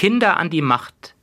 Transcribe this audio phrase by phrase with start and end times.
[0.00, 1.14] Kinder an die Macht.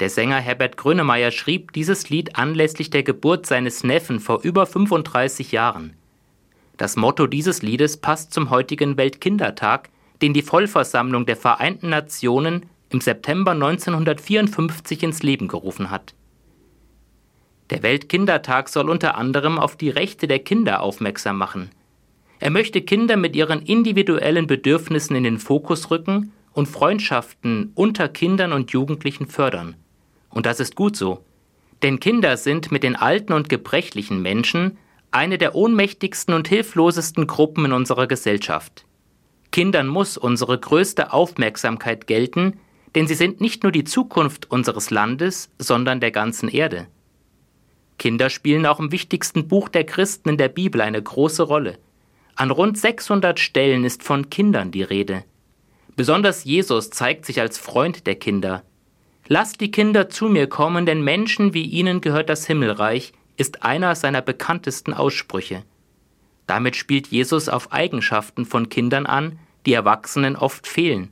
[0.00, 5.50] Der Sänger Herbert Grönemeyer schrieb dieses Lied anlässlich der Geburt seines Neffen vor über 35
[5.50, 5.94] Jahren.
[6.76, 9.88] Das Motto dieses Liedes passt zum heutigen Weltkindertag,
[10.20, 16.14] den die Vollversammlung der Vereinten Nationen im September 1954 ins Leben gerufen hat.
[17.70, 21.70] Der Weltkindertag soll unter anderem auf die Rechte der Kinder aufmerksam machen.
[22.40, 28.52] Er möchte Kinder mit ihren individuellen Bedürfnissen in den Fokus rücken und Freundschaften unter Kindern
[28.52, 29.76] und Jugendlichen fördern.
[30.28, 31.24] Und das ist gut so.
[31.84, 34.76] Denn Kinder sind mit den alten und gebrechlichen Menschen
[35.12, 38.84] eine der ohnmächtigsten und hilflosesten Gruppen in unserer Gesellschaft.
[39.52, 42.58] Kindern muss unsere größte Aufmerksamkeit gelten,
[42.96, 46.88] denn sie sind nicht nur die Zukunft unseres Landes, sondern der ganzen Erde.
[47.98, 51.78] Kinder spielen auch im wichtigsten Buch der Christen in der Bibel eine große Rolle.
[52.34, 55.22] An rund 600 Stellen ist von Kindern die Rede.
[55.98, 58.62] Besonders Jesus zeigt sich als Freund der Kinder.
[59.26, 63.96] Lasst die Kinder zu mir kommen, denn Menschen wie ihnen gehört das Himmelreich, ist einer
[63.96, 65.64] seiner bekanntesten Aussprüche.
[66.46, 71.10] Damit spielt Jesus auf Eigenschaften von Kindern an, die Erwachsenen oft fehlen.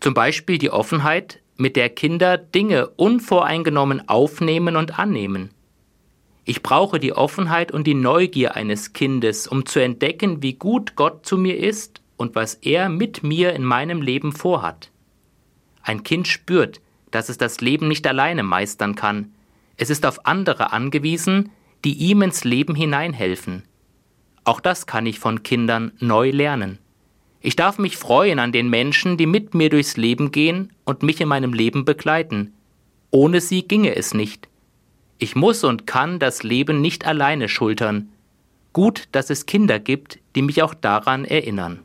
[0.00, 5.52] Zum Beispiel die Offenheit, mit der Kinder Dinge unvoreingenommen aufnehmen und annehmen.
[6.44, 11.24] Ich brauche die Offenheit und die Neugier eines Kindes, um zu entdecken, wie gut Gott
[11.24, 14.90] zu mir ist und was er mit mir in meinem Leben vorhat.
[15.82, 19.32] Ein Kind spürt, dass es das Leben nicht alleine meistern kann.
[19.78, 21.50] Es ist auf andere angewiesen,
[21.84, 23.62] die ihm ins Leben hineinhelfen.
[24.44, 26.78] Auch das kann ich von Kindern neu lernen.
[27.40, 31.20] Ich darf mich freuen an den Menschen, die mit mir durchs Leben gehen und mich
[31.20, 32.52] in meinem Leben begleiten.
[33.10, 34.48] Ohne sie ginge es nicht.
[35.18, 38.08] Ich muss und kann das Leben nicht alleine schultern.
[38.72, 41.84] Gut, dass es Kinder gibt, die mich auch daran erinnern.